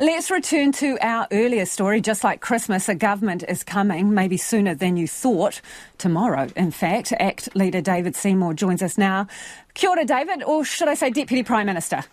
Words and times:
Let's 0.00 0.30
return 0.30 0.70
to 0.74 0.96
our 1.04 1.26
earlier 1.32 1.66
story. 1.66 2.00
Just 2.00 2.22
like 2.22 2.40
Christmas, 2.40 2.88
a 2.88 2.94
government 2.94 3.42
is 3.48 3.64
coming, 3.64 4.14
maybe 4.14 4.36
sooner 4.36 4.72
than 4.72 4.96
you 4.96 5.08
thought. 5.08 5.60
Tomorrow, 5.98 6.50
in 6.54 6.70
fact. 6.70 7.12
ACT 7.18 7.56
leader 7.56 7.80
David 7.80 8.14
Seymour 8.14 8.54
joins 8.54 8.80
us 8.80 8.96
now. 8.96 9.26
Kia 9.74 9.90
ora, 9.90 10.04
David, 10.04 10.44
or 10.44 10.64
should 10.64 10.86
I 10.86 10.94
say 10.94 11.10
Deputy 11.10 11.42
Prime 11.42 11.66
Minister? 11.66 12.04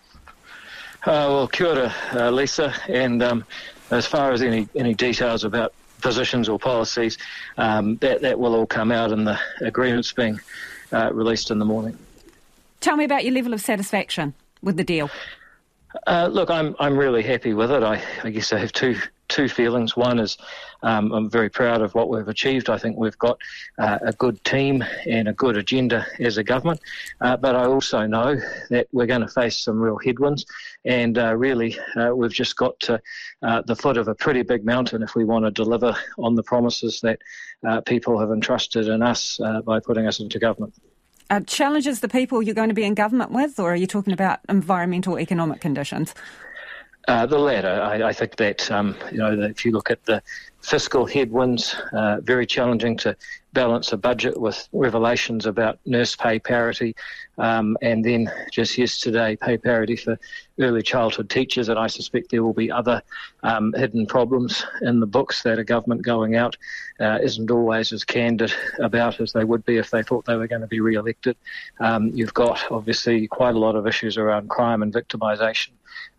Uh, 1.04 1.30
well, 1.30 1.46
kia 1.46 1.68
ora, 1.68 1.94
uh, 2.12 2.30
Lisa. 2.32 2.74
And 2.88 3.22
um, 3.22 3.44
as 3.92 4.04
far 4.04 4.32
as 4.32 4.42
any, 4.42 4.68
any 4.74 4.92
details 4.92 5.44
about 5.44 5.72
positions 6.00 6.48
or 6.48 6.58
policies, 6.58 7.18
um, 7.56 7.98
that, 7.98 8.20
that 8.22 8.36
will 8.36 8.56
all 8.56 8.66
come 8.66 8.90
out 8.90 9.12
in 9.12 9.22
the 9.22 9.38
agreements 9.60 10.10
being 10.10 10.40
uh, 10.92 11.12
released 11.12 11.52
in 11.52 11.60
the 11.60 11.64
morning. 11.64 11.96
Tell 12.80 12.96
me 12.96 13.04
about 13.04 13.24
your 13.24 13.32
level 13.32 13.54
of 13.54 13.60
satisfaction 13.60 14.34
with 14.60 14.76
the 14.76 14.84
deal. 14.84 15.08
Uh, 16.06 16.28
look, 16.30 16.50
I'm 16.50 16.74
I'm 16.78 16.96
really 16.96 17.22
happy 17.22 17.54
with 17.54 17.70
it. 17.70 17.82
I, 17.82 18.02
I 18.22 18.30
guess 18.30 18.52
I 18.52 18.58
have 18.58 18.72
two 18.72 18.96
two 19.28 19.48
feelings. 19.48 19.96
One 19.96 20.18
is 20.18 20.36
um, 20.82 21.12
I'm 21.12 21.28
very 21.28 21.48
proud 21.48 21.82
of 21.82 21.94
what 21.94 22.08
we've 22.08 22.28
achieved. 22.28 22.70
I 22.70 22.78
think 22.78 22.96
we've 22.96 23.18
got 23.18 23.38
uh, 23.78 23.98
a 24.02 24.12
good 24.12 24.42
team 24.44 24.84
and 25.06 25.28
a 25.28 25.32
good 25.32 25.56
agenda 25.56 26.06
as 26.20 26.38
a 26.38 26.44
government. 26.44 26.80
Uh, 27.20 27.36
but 27.36 27.56
I 27.56 27.64
also 27.64 28.06
know 28.06 28.36
that 28.70 28.86
we're 28.92 29.06
going 29.06 29.22
to 29.22 29.28
face 29.28 29.58
some 29.58 29.80
real 29.80 29.98
headwinds, 29.98 30.46
and 30.84 31.18
uh, 31.18 31.36
really 31.36 31.76
uh, 31.96 32.14
we've 32.14 32.32
just 32.32 32.56
got 32.56 32.78
to 32.80 33.00
uh, 33.42 33.62
the 33.62 33.76
foot 33.76 33.96
of 33.96 34.08
a 34.08 34.14
pretty 34.14 34.42
big 34.42 34.64
mountain 34.64 35.02
if 35.02 35.14
we 35.14 35.24
want 35.24 35.44
to 35.44 35.50
deliver 35.50 35.96
on 36.18 36.34
the 36.34 36.42
promises 36.42 37.00
that 37.00 37.18
uh, 37.66 37.80
people 37.80 38.18
have 38.18 38.30
entrusted 38.30 38.88
in 38.88 39.02
us 39.02 39.40
by 39.64 39.80
putting 39.80 40.06
us 40.06 40.20
into 40.20 40.38
government 40.38 40.74
uh, 41.30 41.40
challenges 41.40 42.00
the 42.00 42.08
people 42.08 42.42
you're 42.42 42.54
going 42.54 42.68
to 42.68 42.74
be 42.74 42.84
in 42.84 42.94
government 42.94 43.30
with, 43.30 43.58
or 43.58 43.72
are 43.72 43.76
you 43.76 43.86
talking 43.86 44.12
about 44.12 44.40
environmental 44.48 45.18
economic 45.18 45.60
conditions? 45.60 46.14
Uh, 47.08 47.24
the 47.24 47.38
latter. 47.38 47.80
I, 47.82 48.08
I 48.08 48.12
think 48.12 48.36
that 48.36 48.70
um, 48.70 48.96
you 49.12 49.18
know 49.18 49.36
that 49.36 49.50
if 49.50 49.64
you 49.64 49.70
look 49.70 49.90
at 49.90 50.04
the 50.04 50.22
fiscal 50.66 51.06
headwinds, 51.06 51.76
uh, 51.92 52.18
very 52.22 52.44
challenging 52.44 52.96
to 52.96 53.16
balance 53.52 53.92
a 53.92 53.96
budget 53.96 54.38
with 54.38 54.68
revelations 54.72 55.46
about 55.46 55.78
nurse 55.86 56.16
pay 56.16 56.40
parity, 56.40 56.94
um, 57.38 57.76
and 57.82 58.04
then 58.04 58.30
just 58.50 58.76
yesterday 58.76 59.36
pay 59.36 59.56
parity 59.56 59.94
for 59.94 60.18
early 60.58 60.82
childhood 60.82 61.30
teachers. 61.30 61.68
And 61.68 61.78
I 61.78 61.86
suspect 61.86 62.32
there 62.32 62.42
will 62.42 62.52
be 62.52 62.68
other 62.68 63.00
um, 63.44 63.72
hidden 63.74 64.06
problems 64.06 64.64
in 64.82 64.98
the 64.98 65.06
books 65.06 65.44
that 65.44 65.60
a 65.60 65.64
government 65.64 66.02
going 66.02 66.34
out 66.34 66.56
uh, 66.98 67.20
isn't 67.22 67.48
always 67.48 67.92
as 67.92 68.02
candid 68.02 68.52
about 68.80 69.20
as 69.20 69.32
they 69.32 69.44
would 69.44 69.64
be 69.64 69.76
if 69.76 69.92
they 69.92 70.02
thought 70.02 70.24
they 70.24 70.36
were 70.36 70.48
going 70.48 70.62
to 70.62 70.66
be 70.66 70.80
re-elected. 70.80 71.36
Um, 71.78 72.10
you've 72.12 72.34
got 72.34 72.72
obviously 72.72 73.28
quite 73.28 73.54
a 73.54 73.58
lot 73.60 73.76
of 73.76 73.86
issues 73.86 74.18
around 74.18 74.50
crime 74.50 74.82
and 74.82 74.92
victimisation 74.92 75.70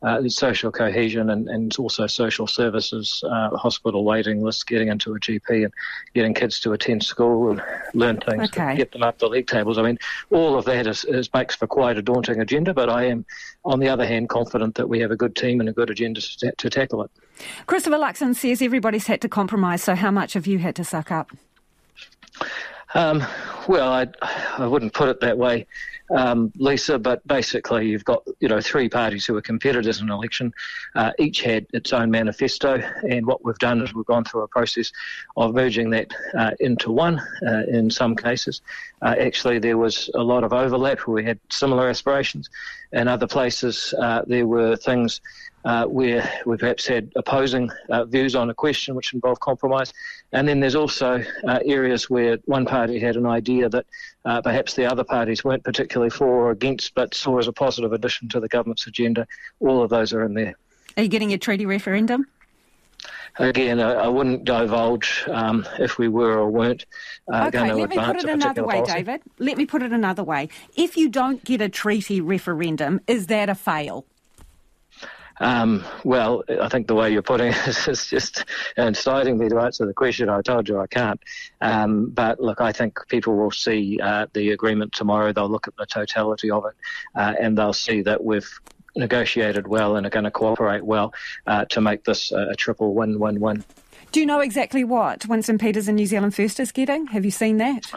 uh, 0.02 0.28
social 0.30 0.72
cohesion 0.72 1.30
and, 1.32 1.50
and 1.50 1.76
also 1.78 2.08
social 2.08 2.48
services, 2.48 3.24
uh, 3.30 3.50
hospital 3.58 4.04
waiting 4.04 4.37
lists, 4.42 4.64
getting 4.64 4.88
into 4.88 5.14
a 5.14 5.20
GP 5.20 5.66
and 5.66 5.74
getting 6.14 6.34
kids 6.34 6.60
to 6.62 6.74
attend 6.74 7.04
school 7.04 7.52
and 7.52 7.62
learn 7.94 8.18
things, 8.18 8.50
okay. 8.50 8.76
get 8.76 8.92
them 8.92 9.04
up 9.04 9.18
the 9.20 9.28
league 9.28 9.48
tables. 9.48 9.78
I 9.78 9.84
mean, 9.84 9.98
all 10.32 10.58
of 10.58 10.66
that 10.66 10.88
is, 10.88 11.06
is, 11.06 11.34
makes 11.34 11.56
for 11.56 11.68
quite 11.68 11.98
a 11.98 12.02
daunting 12.02 12.40
agenda, 12.40 12.74
but 12.74 12.90
I 12.90 13.06
am, 13.06 13.26
on 13.66 13.80
the 13.80 13.90
other 13.90 14.06
hand, 14.06 14.30
confident 14.30 14.76
that 14.76 14.88
we 14.88 15.00
have 15.00 15.12
a 15.12 15.16
good 15.16 15.36
team 15.36 15.60
and 15.60 15.70
a 15.70 15.74
good 15.74 15.90
agenda 15.90 16.22
to, 16.22 16.52
to 16.52 16.70
tackle 16.70 17.04
it. 17.04 17.12
Christopher 17.66 17.98
Luxon 17.98 18.36
says 18.36 18.62
everybody's 18.62 19.08
had 19.08 19.22
to 19.22 19.30
compromise, 19.30 19.84
so 19.84 19.96
how 19.96 20.12
much 20.12 20.34
have 20.34 20.48
you 20.48 20.60
had 20.60 20.76
to 20.76 20.84
suck 20.84 21.12
up? 21.12 21.32
Um, 22.94 23.24
well, 23.68 23.92
I, 23.92 24.08
I 24.58 24.66
wouldn't 24.66 24.94
put 24.94 25.10
it 25.10 25.20
that 25.22 25.38
way 25.38 25.68
um, 26.10 26.52
Lisa, 26.56 26.98
but 26.98 27.26
basically 27.28 27.88
you've 27.88 28.06
got 28.06 28.24
you 28.40 28.48
know 28.48 28.62
three 28.62 28.90
parties 28.90 29.26
who 29.26 29.36
are 29.36 29.42
competitors 29.42 30.00
in 30.00 30.08
an 30.08 30.14
election. 30.14 30.54
Uh, 30.96 31.12
each 31.20 31.42
had 31.42 31.66
its 31.74 31.94
own 31.94 32.12
manifesto, 32.12 32.76
and 33.10 33.26
what 33.26 33.44
we've 33.44 33.58
done 33.60 33.82
is 33.82 33.94
we've 33.94 34.06
gone 34.06 34.24
through 34.24 34.42
a 34.42 34.48
process 34.48 34.92
of 35.36 35.54
merging 35.54 35.90
that 35.90 36.12
uh, 36.38 36.52
into 36.60 36.92
one. 36.92 37.20
Uh, 37.46 37.64
in 37.68 37.90
some 37.90 38.16
cases, 38.16 38.62
uh, 39.02 39.16
actually 39.20 39.60
there 39.60 39.78
was 39.78 40.10
a 40.16 40.24
lot 40.24 40.44
of 40.44 40.54
overlap 40.54 41.00
where 41.02 41.16
we 41.16 41.24
had 41.24 41.40
similar 41.50 41.90
aspirations. 41.90 42.50
In 42.94 43.08
other 43.08 43.28
places, 43.28 43.94
uh, 44.00 44.22
there 44.28 44.48
were 44.48 44.76
things 44.78 45.20
uh, 45.68 45.86
where 45.86 46.32
we 46.46 46.56
perhaps 46.56 46.88
had 46.88 47.12
opposing 47.18 47.70
uh, 47.90 48.06
views 48.06 48.36
on 48.36 48.50
a 48.50 48.54
question 48.54 48.96
which 48.96 49.14
involved 49.14 49.42
compromise. 49.42 49.94
And 50.32 50.48
then 50.48 50.62
there's 50.62 50.76
also 50.76 51.22
uh, 51.46 51.60
areas 51.66 52.10
where 52.10 52.38
one 52.46 52.66
party 52.66 53.00
had 53.00 53.18
an 53.18 53.26
idea 53.26 53.68
that 53.68 53.86
uh, 54.24 54.42
perhaps 54.42 54.76
the 54.76 54.86
other 54.86 55.04
parties 55.04 55.44
weren't 55.44 55.66
particularly 55.66 56.10
for 56.10 56.26
or 56.26 56.52
against, 56.52 56.96
but 56.96 57.14
saw 57.14 57.38
as 57.38 57.50
a 57.50 57.52
positive 57.52 57.92
addition 57.92 58.30
to 58.30 58.40
the 58.40 58.48
government's 58.48 58.88
agenda. 58.88 59.28
All 59.60 59.84
of 59.84 59.90
those 59.90 60.14
are 60.14 60.24
in 60.24 60.36
there. 60.36 60.56
Are 60.96 61.04
you 61.04 61.10
getting 61.10 61.34
a 61.34 61.38
treaty 61.38 61.66
referendum? 61.66 62.28
Again, 63.38 63.82
I, 63.82 63.92
I 63.92 64.08
wouldn't 64.08 64.46
divulge 64.46 65.26
um, 65.28 65.68
if 65.80 65.98
we 65.98 66.08
were 66.08 66.40
or 66.40 66.50
weren't 66.50 66.86
uh, 67.32 67.48
okay, 67.48 67.52
going 67.52 67.70
to 67.72 67.76
let 67.76 67.90
me 67.90 67.98
put 67.98 68.16
it 68.16 68.30
another 68.30 68.64
way, 68.64 68.76
policy. 68.76 68.94
David. 68.94 69.22
Let 69.38 69.58
me 69.58 69.66
put 69.66 69.82
it 69.82 69.92
another 69.92 70.24
way. 70.24 70.48
If 70.78 70.96
you 70.96 71.10
don't 71.10 71.44
get 71.44 71.60
a 71.60 71.68
treaty 71.68 72.22
referendum, 72.22 73.02
is 73.06 73.28
that 73.28 73.50
a 73.50 73.56
fail? 73.56 74.06
Um, 75.40 75.84
well, 76.04 76.44
I 76.62 76.70
think 76.70 76.88
the 76.88 76.96
way 76.96 77.12
you're 77.12 77.22
putting 77.22 77.54
it 77.54 77.68
is 77.88 78.08
just 78.08 78.46
inciting 78.76 79.38
me 79.38 79.50
to 79.50 79.60
answer 79.60 79.86
the 79.86 79.94
question. 79.94 80.30
I 80.30 80.42
told 80.42 80.68
you 80.68 80.80
I 80.80 80.88
can't. 80.88 81.20
Um, 81.62 82.10
but 82.10 82.40
look, 82.40 82.62
I 82.62 82.72
think 82.72 83.00
people 83.08 83.36
will 83.36 83.52
see 83.52 84.00
uh, 84.02 84.28
the 84.34 84.52
agreement 84.52 84.94
tomorrow. 84.94 85.32
They'll 85.32 85.50
look 85.50 85.68
at 85.68 85.76
the 85.78 85.86
totality 85.86 86.50
of 86.50 86.66
it, 86.66 86.74
uh, 87.16 87.34
and 87.40 87.58
they'll 87.58 87.74
see 87.74 88.02
that 88.04 88.24
we've 88.24 88.50
negotiated 88.96 89.68
well 89.68 89.96
and 89.96 90.08
are 90.08 90.10
going 90.10 90.26
to 90.26 90.32
cooperate 90.32 90.84
well 90.84 91.14
uh, 91.46 91.66
to 91.66 91.82
make 91.82 92.04
this 92.04 92.32
a 92.32 92.56
triple 92.56 92.96
win-win-win. 92.96 93.64
Do 94.12 94.20
you 94.20 94.26
know 94.26 94.40
exactly 94.40 94.84
what 94.84 95.26
Winston 95.28 95.58
Peters 95.58 95.88
and 95.88 95.98
New 95.98 96.06
Zealand 96.06 96.34
First 96.34 96.60
is 96.60 96.72
getting? 96.72 97.08
Have 97.08 97.26
you 97.26 97.32
seen 97.32 97.58
that? 97.58 97.92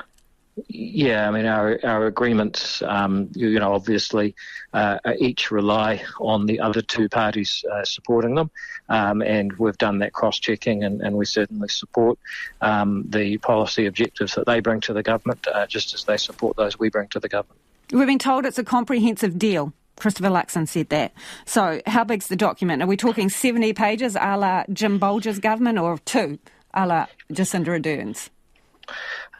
Yeah, 0.68 1.28
I 1.28 1.30
mean 1.30 1.46
our 1.46 1.78
our 1.84 2.06
agreements, 2.06 2.82
um, 2.82 3.30
you, 3.34 3.58
know, 3.58 3.72
obviously 3.72 4.34
uh, 4.72 4.98
each 5.18 5.50
rely 5.50 6.02
on 6.18 6.46
the 6.46 6.60
other 6.60 6.82
two 6.82 7.08
parties 7.08 7.64
uh, 7.72 7.84
supporting 7.84 8.34
them, 8.34 8.50
um, 8.88 9.22
and 9.22 9.52
we've 9.54 9.78
done 9.78 9.98
that 10.00 10.12
cross-checking, 10.12 10.84
and, 10.84 11.00
and 11.00 11.16
we 11.16 11.24
certainly 11.24 11.68
support 11.68 12.18
um, 12.60 13.04
the 13.08 13.38
policy 13.38 13.86
objectives 13.86 14.34
that 14.34 14.46
they 14.46 14.60
bring 14.60 14.80
to 14.80 14.92
the 14.92 15.02
government, 15.02 15.46
uh, 15.46 15.66
just 15.66 15.94
as 15.94 16.04
they 16.04 16.16
support 16.16 16.56
those 16.56 16.78
we 16.78 16.90
bring 16.90 17.08
to 17.08 17.20
the 17.20 17.28
government. 17.28 17.60
We've 17.92 18.06
been 18.06 18.18
told 18.18 18.44
it's 18.44 18.58
a 18.58 18.64
comprehensive 18.64 19.38
deal. 19.38 19.72
Christopher 19.96 20.30
Luxon 20.30 20.66
said 20.66 20.88
that. 20.88 21.12
So, 21.44 21.80
how 21.86 22.04
big's 22.04 22.28
the 22.28 22.36
document? 22.36 22.82
Are 22.82 22.86
we 22.86 22.96
talking 22.96 23.28
70 23.28 23.72
pages 23.74 24.16
a 24.16 24.36
la 24.36 24.64
Jim 24.72 24.98
Bolger's 24.98 25.38
government 25.38 25.78
or 25.78 25.98
two 25.98 26.38
a 26.74 26.86
la 26.86 27.06
Jacinda 27.32 27.68
Ardern's? 27.68 28.30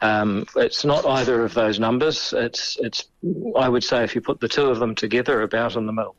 Um, 0.01 0.45
it's 0.55 0.83
not 0.83 1.05
either 1.05 1.45
of 1.45 1.53
those 1.53 1.79
numbers. 1.79 2.33
It's, 2.35 2.77
it's, 2.81 3.07
I 3.55 3.69
would 3.69 3.83
say, 3.83 4.03
if 4.03 4.15
you 4.15 4.21
put 4.21 4.39
the 4.39 4.47
two 4.47 4.65
of 4.65 4.79
them 4.79 4.95
together, 4.95 5.41
about 5.41 5.75
in 5.75 5.85
the 5.85 5.93
middle. 5.93 6.15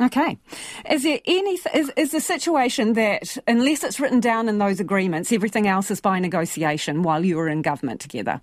Okay. 0.00 0.38
Is 0.90 1.02
there 1.02 1.20
any, 1.26 1.58
is, 1.74 1.92
is 1.96 2.10
the 2.10 2.20
situation 2.20 2.94
that 2.94 3.36
unless 3.46 3.84
it's 3.84 4.00
written 4.00 4.20
down 4.20 4.48
in 4.48 4.58
those 4.58 4.80
agreements, 4.80 5.30
everything 5.30 5.68
else 5.68 5.90
is 5.90 6.00
by 6.00 6.18
negotiation 6.18 7.02
while 7.02 7.24
you 7.24 7.38
are 7.38 7.48
in 7.48 7.62
government 7.62 8.00
together? 8.00 8.40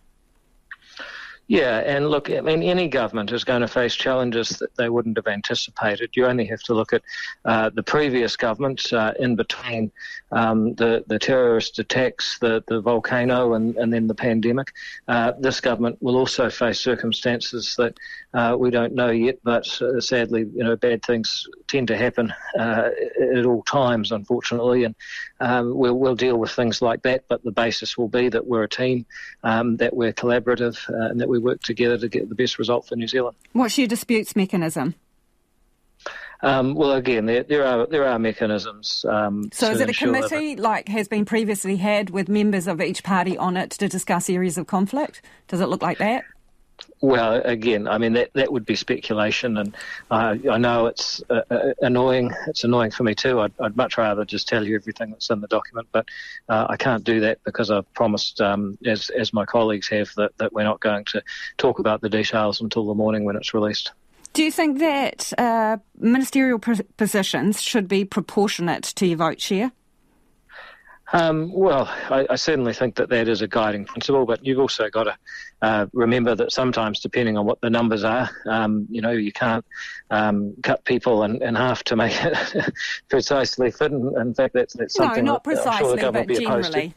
Yeah, 1.49 1.79
and 1.79 2.11
look, 2.11 2.29
I 2.29 2.41
mean, 2.41 2.61
any 2.61 2.87
government 2.87 3.31
is 3.31 3.43
going 3.43 3.61
to 3.61 3.67
face 3.67 3.95
challenges 3.95 4.49
that 4.59 4.75
they 4.75 4.87
wouldn't 4.87 5.17
have 5.17 5.25
anticipated. 5.25 6.11
You 6.13 6.27
only 6.27 6.45
have 6.45 6.61
to 6.61 6.75
look 6.75 6.93
at 6.93 7.01
uh, 7.43 7.71
the 7.71 7.81
previous 7.81 8.35
government 8.35 8.93
uh, 8.93 9.13
in 9.19 9.35
between 9.35 9.91
um, 10.31 10.75
the, 10.75 11.03
the 11.07 11.17
terrorist 11.17 11.79
attacks, 11.79 12.37
the, 12.37 12.63
the 12.67 12.79
volcano, 12.81 13.55
and, 13.55 13.75
and 13.77 13.91
then 13.91 14.05
the 14.05 14.13
pandemic. 14.13 14.71
Uh, 15.07 15.31
this 15.39 15.59
government 15.59 15.97
will 16.01 16.17
also 16.17 16.51
face 16.51 16.79
circumstances 16.79 17.75
that 17.79 17.97
uh, 18.35 18.55
we 18.55 18.69
don't 18.69 18.93
know 18.93 19.09
yet, 19.09 19.39
but 19.43 19.81
uh, 19.81 19.99
sadly, 19.99 20.41
you 20.53 20.63
know, 20.63 20.75
bad 20.75 21.03
things 21.03 21.47
tend 21.67 21.87
to 21.87 21.97
happen 21.97 22.31
uh, 22.59 22.89
at 23.35 23.45
all 23.47 23.63
times, 23.63 24.11
unfortunately, 24.11 24.83
and 24.83 24.93
um, 25.39 25.75
we'll, 25.75 25.97
we'll 25.97 26.15
deal 26.15 26.37
with 26.37 26.51
things 26.51 26.79
like 26.79 27.01
that. 27.01 27.23
But 27.27 27.43
the 27.43 27.51
basis 27.51 27.97
will 27.97 28.07
be 28.07 28.29
that 28.29 28.45
we're 28.45 28.65
a 28.65 28.69
team, 28.69 29.07
um, 29.43 29.77
that 29.77 29.95
we're 29.95 30.13
collaborative, 30.13 30.77
and 31.09 31.19
that 31.19 31.27
we 31.27 31.38
work 31.39 31.61
together 31.61 31.97
to 31.97 32.07
get 32.07 32.29
the 32.29 32.35
best 32.35 32.59
result 32.59 32.87
for 32.87 32.95
New 32.95 33.07
Zealand. 33.07 33.35
What's 33.53 33.77
your 33.77 33.87
disputes 33.87 34.35
mechanism? 34.35 34.95
Um, 36.41 36.73
well, 36.73 36.93
again, 36.93 37.25
there, 37.25 37.43
there, 37.43 37.65
are 37.65 37.85
there 37.85 38.07
are 38.07 38.17
mechanisms. 38.17 39.05
Um, 39.07 39.49
so, 39.51 39.71
is 39.71 39.81
it 39.81 39.89
a 39.89 39.93
committee 39.93 40.55
like 40.55 40.87
has 40.87 41.07
been 41.07 41.25
previously 41.25 41.75
had 41.75 42.11
with 42.11 42.29
members 42.29 42.65
of 42.67 42.79
each 42.79 43.03
party 43.03 43.37
on 43.37 43.57
it 43.57 43.71
to 43.71 43.89
discuss 43.89 44.29
areas 44.29 44.57
of 44.57 44.65
conflict? 44.65 45.21
Does 45.49 45.59
it 45.59 45.67
look 45.67 45.81
like 45.81 45.97
that? 45.97 46.23
Well, 47.01 47.41
again, 47.45 47.87
I 47.87 47.97
mean 47.97 48.13
that 48.13 48.33
that 48.33 48.51
would 48.51 48.65
be 48.65 48.75
speculation, 48.75 49.57
and 49.57 49.75
uh, 50.11 50.35
I 50.51 50.57
know 50.57 50.87
it's 50.87 51.23
uh, 51.29 51.41
uh, 51.49 51.73
annoying. 51.81 52.33
It's 52.47 52.65
annoying 52.65 52.91
for 52.91 53.03
me 53.03 53.15
too. 53.15 53.39
I'd, 53.39 53.53
I'd, 53.61 53.77
much 53.77 53.97
rather 53.97 54.25
just 54.25 54.49
tell 54.49 54.65
you 54.65 54.75
everything 54.75 55.11
that's 55.11 55.29
in 55.29 55.39
the 55.39 55.47
document, 55.47 55.87
but 55.93 56.09
uh, 56.49 56.67
I 56.69 56.75
can't 56.75 57.05
do 57.05 57.21
that 57.21 57.41
because 57.45 57.71
I've 57.71 57.91
promised, 57.93 58.41
um, 58.41 58.77
as 58.85 59.09
as 59.11 59.31
my 59.31 59.45
colleagues 59.45 59.87
have, 59.89 60.09
that, 60.17 60.37
that 60.39 60.51
we're 60.51 60.63
not 60.63 60.81
going 60.81 61.05
to 61.05 61.23
talk 61.57 61.79
about 61.79 62.01
the 62.01 62.09
details 62.09 62.59
until 62.59 62.85
the 62.85 62.95
morning 62.95 63.23
when 63.23 63.37
it's 63.37 63.53
released. 63.53 63.93
Do 64.33 64.43
you 64.43 64.51
think 64.51 64.79
that 64.79 65.31
uh, 65.37 65.77
ministerial 65.97 66.59
positions 66.59 67.61
should 67.61 67.87
be 67.87 68.03
proportionate 68.03 68.83
to 68.83 69.07
your 69.07 69.17
vote 69.17 69.39
share? 69.39 69.71
Um, 71.11 71.51
well, 71.51 71.87
I, 72.09 72.27
I, 72.29 72.35
certainly 72.35 72.73
think 72.73 72.95
that 72.95 73.09
that 73.09 73.27
is 73.27 73.41
a 73.41 73.47
guiding 73.47 73.85
principle, 73.85 74.25
but 74.25 74.45
you've 74.45 74.59
also 74.59 74.89
got 74.89 75.05
to 75.05 75.17
uh, 75.61 75.87
remember 75.91 76.35
that 76.35 76.51
sometimes, 76.51 76.99
depending 76.99 77.35
on 77.35 77.47
what 77.47 77.59
the 77.61 77.69
numbers 77.69 78.03
are, 78.03 78.29
um, 78.45 78.85
you 78.91 79.01
know, 79.01 79.11
you 79.11 79.31
can't 79.31 79.65
um, 80.11 80.53
cut 80.61 80.85
people 80.85 81.23
in, 81.23 81.41
in, 81.41 81.55
half 81.55 81.83
to 81.85 81.95
make 81.95 82.13
it 82.23 82.71
precisely 83.09 83.71
fit. 83.71 83.91
And 83.91 84.15
in 84.17 84.33
fact, 84.35 84.53
that's, 84.53 84.75
that's 84.75 84.93
something 84.93 85.25
no, 85.25 85.33
not 85.33 85.43
that 85.43 85.55
precisely, 85.55 85.99
sure 85.99 86.11
but 86.11 86.27
will 86.27 86.35
be 86.37 86.43
opposed 86.43 86.73
generally. 86.73 86.93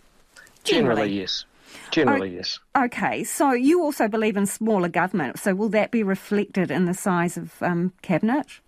Generally, 0.65 0.95
generally 1.05 1.19
yes. 1.19 1.45
Generally, 1.91 2.35
yes. 2.35 2.59
Okay, 2.77 3.25
so 3.25 3.53
you 3.53 3.83
also 3.83 4.09
believe 4.09 4.37
in 4.37 4.45
smaller 4.45 4.89
government. 4.89 5.39
So 5.39 5.55
will 5.55 5.71
that 5.71 5.91
be 5.91 6.03
reflected 6.03 6.71
in 6.71 6.85
the 6.85 6.95
size 6.95 7.39
of 7.39 7.63
um, 7.63 7.93
cabinet? 8.03 8.61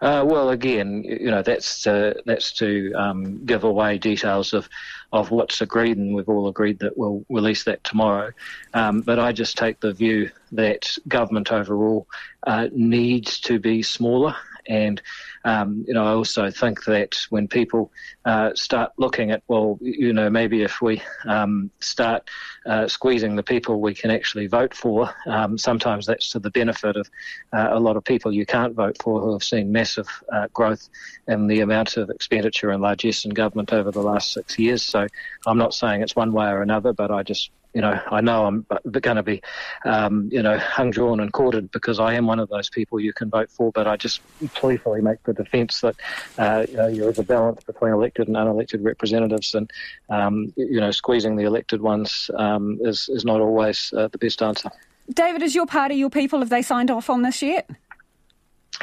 Uh, 0.00 0.24
well, 0.26 0.50
again, 0.50 1.02
you 1.02 1.30
know 1.30 1.42
that's 1.42 1.82
to, 1.82 2.14
that's 2.24 2.52
to 2.52 2.92
um, 2.94 3.44
give 3.44 3.64
away 3.64 3.98
details 3.98 4.52
of, 4.52 4.68
of 5.12 5.30
what's 5.30 5.60
agreed, 5.60 5.96
and 5.96 6.14
we've 6.14 6.28
all 6.28 6.48
agreed 6.48 6.78
that 6.78 6.96
we'll 6.96 7.24
release 7.28 7.64
that 7.64 7.82
tomorrow. 7.82 8.30
Um, 8.74 9.00
but 9.00 9.18
I 9.18 9.32
just 9.32 9.58
take 9.58 9.80
the 9.80 9.92
view 9.92 10.30
that 10.52 10.96
government 11.08 11.50
overall 11.50 12.06
uh, 12.46 12.68
needs 12.72 13.40
to 13.40 13.58
be 13.58 13.82
smaller, 13.82 14.36
and 14.68 15.00
um, 15.44 15.84
you 15.86 15.94
know, 15.94 16.04
I 16.04 16.12
also 16.12 16.50
think 16.50 16.84
that 16.84 17.16
when 17.30 17.48
people 17.48 17.90
uh, 18.24 18.50
start 18.54 18.92
looking 18.98 19.30
at, 19.30 19.42
well, 19.48 19.78
you 19.80 20.12
know, 20.12 20.28
maybe 20.28 20.62
if 20.62 20.82
we 20.82 21.02
um, 21.26 21.70
start 21.80 22.28
uh, 22.66 22.86
squeezing 22.86 23.36
the 23.36 23.42
people 23.42 23.80
we 23.80 23.94
can 23.94 24.10
actually 24.10 24.46
vote 24.46 24.74
for, 24.74 25.10
um, 25.26 25.56
sometimes 25.56 26.06
that's 26.06 26.30
to 26.30 26.38
the 26.38 26.50
benefit 26.50 26.96
of 26.96 27.08
uh, 27.52 27.68
a 27.70 27.80
lot 27.80 27.96
of 27.96 28.04
people 28.04 28.32
you 28.32 28.44
can't 28.44 28.74
vote 28.74 28.96
for 29.02 29.20
who 29.20 29.32
have 29.32 29.44
seen 29.44 29.72
massive 29.72 30.08
uh, 30.32 30.48
growth 30.52 30.88
in 31.28 31.46
the 31.46 31.60
amount 31.60 31.96
of 31.96 32.10
expenditure 32.10 32.70
and 32.70 32.82
largesse 32.82 33.24
in 33.24 33.30
government 33.30 33.72
over 33.72 33.90
the 33.90 34.02
last 34.02 34.32
six 34.32 34.58
years. 34.58 34.82
So 34.82 35.06
I'm 35.46 35.58
not 35.58 35.72
saying 35.72 36.02
it's 36.02 36.16
one 36.16 36.32
way 36.32 36.48
or 36.48 36.62
another, 36.62 36.92
but 36.92 37.10
I 37.10 37.22
just 37.22 37.50
you 37.78 37.82
know, 37.82 38.00
I 38.10 38.20
know 38.20 38.44
I'm 38.44 38.66
going 38.90 39.18
to 39.18 39.22
be, 39.22 39.40
um, 39.84 40.28
you 40.32 40.42
know, 40.42 40.58
hung, 40.58 40.90
drawn, 40.90 41.20
and 41.20 41.32
quartered 41.32 41.70
because 41.70 42.00
I 42.00 42.14
am 42.14 42.26
one 42.26 42.40
of 42.40 42.48
those 42.48 42.68
people 42.68 42.98
you 42.98 43.12
can 43.12 43.30
vote 43.30 43.52
for. 43.52 43.70
But 43.70 43.86
I 43.86 43.96
just 43.96 44.20
playfully 44.54 45.00
make 45.00 45.22
the 45.22 45.32
defence 45.32 45.82
that, 45.82 45.94
uh, 46.38 46.66
you 46.68 46.76
know, 46.76 46.92
there 46.92 47.08
is 47.08 47.20
a 47.20 47.22
balance 47.22 47.62
between 47.62 47.92
elected 47.92 48.26
and 48.26 48.36
unelected 48.36 48.84
representatives, 48.84 49.54
and 49.54 49.70
um, 50.08 50.52
you 50.56 50.80
know, 50.80 50.90
squeezing 50.90 51.36
the 51.36 51.44
elected 51.44 51.80
ones 51.80 52.32
um, 52.36 52.80
is 52.80 53.08
is 53.08 53.24
not 53.24 53.40
always 53.40 53.94
uh, 53.96 54.08
the 54.08 54.18
best 54.18 54.42
answer. 54.42 54.70
David, 55.14 55.42
is 55.42 55.54
your 55.54 55.66
party, 55.66 55.94
your 55.94 56.10
people, 56.10 56.40
have 56.40 56.48
they 56.48 56.62
signed 56.62 56.90
off 56.90 57.08
on 57.08 57.22
this 57.22 57.40
yet? 57.42 57.70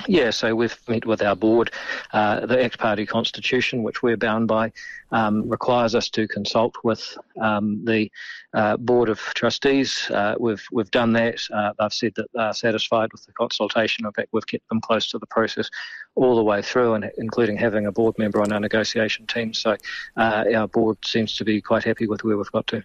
Yeah, 0.08 0.30
so 0.32 0.54
we've 0.56 0.78
met 0.88 1.06
with 1.06 1.22
our 1.22 1.36
board. 1.36 1.72
Uh, 2.12 2.46
the 2.46 2.64
ACT 2.64 2.78
Party 2.78 3.06
constitution, 3.06 3.82
which 3.82 4.04
we're 4.04 4.18
bound 4.18 4.48
by, 4.48 4.72
um, 5.12 5.48
requires 5.50 5.96
us 5.96 6.10
to 6.10 6.28
consult 6.28 6.76
with 6.84 7.18
um, 7.42 7.84
the 7.86 8.12
uh, 8.54 8.78
board 8.78 9.10
of 9.10 9.20
trustees. 9.36 10.10
Uh, 10.12 10.36
we've 10.40 10.64
we've 10.72 10.92
done 10.92 11.14
that. 11.14 11.40
Uh, 11.52 11.74
they've 11.80 11.94
said 11.94 12.14
that 12.16 12.28
they're 12.34 12.54
satisfied 12.54 13.12
with 13.14 13.26
the 13.26 13.32
consultation. 13.34 14.06
In 14.06 14.12
fact, 14.12 14.30
we've 14.32 14.46
kept 14.46 14.68
them 14.70 14.82
close 14.82 15.10
to 15.12 15.18
the 15.18 15.28
process 15.28 15.70
all 16.16 16.36
the 16.36 16.44
way 16.44 16.62
through, 16.62 16.94
and 16.94 17.10
including 17.18 17.58
having 17.58 17.88
a 17.88 17.92
board 17.92 18.18
member 18.18 18.42
on 18.42 18.52
our 18.52 18.60
negotiation 18.60 19.26
team. 19.28 19.54
So 19.54 19.78
uh, 20.18 20.44
our 20.54 20.68
board 20.68 20.98
seems 21.06 21.36
to 21.38 21.46
be 21.46 21.62
quite 21.62 21.84
happy 21.84 22.06
with 22.06 22.24
where 22.24 22.38
we've 22.38 22.52
got 22.52 22.68
to. 22.68 22.84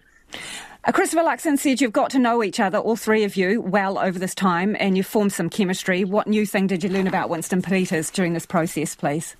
Uh, 0.83 0.91
Christopher 0.91 1.21
Luxon 1.21 1.59
said 1.59 1.79
you've 1.79 1.91
got 1.91 2.09
to 2.09 2.17
know 2.17 2.41
each 2.43 2.59
other, 2.59 2.79
all 2.79 2.95
three 2.95 3.23
of 3.23 3.35
you, 3.35 3.61
well 3.61 3.99
over 3.99 4.17
this 4.17 4.33
time, 4.33 4.75
and 4.79 4.97
you've 4.97 5.05
formed 5.05 5.31
some 5.31 5.47
chemistry. 5.47 6.03
What 6.03 6.25
new 6.25 6.43
thing 6.43 6.65
did 6.65 6.83
you 6.83 6.89
learn 6.89 7.05
about 7.05 7.29
Winston 7.29 7.61
Peters 7.61 8.09
during 8.09 8.33
this 8.33 8.47
process, 8.47 8.95
please? 8.95 9.35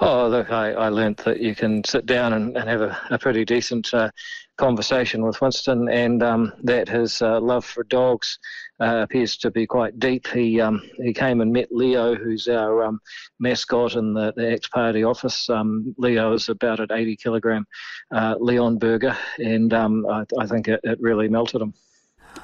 Oh, 0.00 0.26
look, 0.26 0.50
I, 0.50 0.72
I 0.72 0.88
that 1.24 1.38
you 1.38 1.54
can 1.54 1.84
sit 1.84 2.04
down 2.04 2.32
and, 2.32 2.56
and 2.56 2.68
have 2.68 2.80
a, 2.80 2.98
a 3.10 3.18
pretty 3.18 3.44
decent 3.44 3.94
uh, 3.94 4.10
conversation 4.58 5.24
with 5.24 5.40
Winston, 5.40 5.88
and 5.88 6.22
um, 6.22 6.52
that 6.64 6.88
his 6.88 7.22
uh, 7.22 7.40
love 7.40 7.64
for 7.64 7.84
dogs 7.84 8.38
uh, 8.80 8.98
appears 8.98 9.36
to 9.38 9.50
be 9.50 9.66
quite 9.66 9.98
deep. 9.98 10.26
He 10.26 10.60
um, 10.60 10.82
he 10.96 11.12
came 11.12 11.40
and 11.40 11.52
met 11.52 11.68
Leo, 11.70 12.14
who's 12.14 12.48
our 12.48 12.84
um, 12.84 13.00
mascot 13.38 13.94
in 13.94 14.12
the, 14.12 14.32
the 14.36 14.52
ACT 14.52 14.70
Party 14.70 15.04
office. 15.04 15.48
Um, 15.48 15.94
Leo 15.96 16.34
is 16.34 16.48
about 16.48 16.80
an 16.80 16.88
80 16.92 17.16
kilogram 17.16 17.66
uh, 18.12 18.34
Leonberger, 18.34 19.16
and 19.38 19.72
um, 19.72 20.06
I, 20.06 20.24
I, 20.38 20.46
think 20.46 20.68
it, 20.68 20.80
it 20.84 21.00
really 21.00 21.28
melted 21.28 21.62
him. 21.62 21.72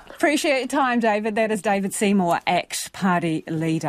Appreciate 0.08 0.58
your 0.61 0.69
time, 0.69 1.00
David. 1.00 1.34
That 1.34 1.50
is 1.50 1.61
David 1.61 1.93
Seymour, 1.93 2.40
ACT 2.46 2.93
Party 2.93 3.44
leader. 3.49 3.88